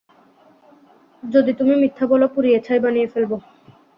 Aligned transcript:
যদি 1.23 1.51
তুমি 1.53 1.73
মিথ্যা 1.75 2.05
বলো, 2.07 2.25
পুড়িয়ে 2.27 2.59
ছাই 2.59 2.79
বানিয়ে 2.79 3.07
ফেলব! 3.07 3.31